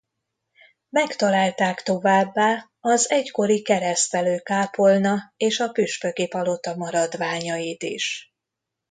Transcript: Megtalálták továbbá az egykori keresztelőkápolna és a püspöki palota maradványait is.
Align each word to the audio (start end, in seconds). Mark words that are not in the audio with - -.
Megtalálták 0.89 1.83
továbbá 1.83 2.71
az 2.79 3.09
egykori 3.09 3.61
keresztelőkápolna 3.61 5.33
és 5.37 5.59
a 5.59 5.67
püspöki 5.69 6.27
palota 6.27 6.75
maradványait 6.75 7.83
is. 7.83 8.33